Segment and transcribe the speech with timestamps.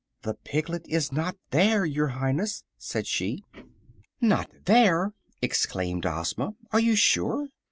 [0.23, 3.43] "The piglet is not there, your Highness," said she.
[4.19, 6.55] "Not there!" exclaimed Ozma.
[6.71, 7.49] "Are you sure?"